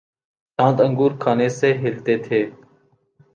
[0.59, 2.39] دانت انگور کھانے سے ہلتے تھے